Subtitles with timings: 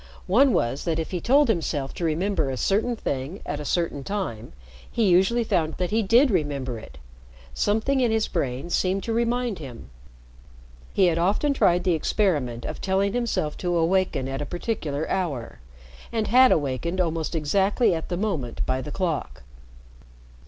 [0.25, 4.03] One was that if he told himself to remember a certain thing at a certain
[4.03, 4.51] time,
[4.91, 6.97] he usually found that he did remember it.
[7.53, 9.91] Something in his brain seemed to remind him.
[10.91, 15.59] He had often tried the experiment of telling himself to awaken at a particular hour,
[16.11, 19.43] and had awakened almost exactly at the moment by the clock.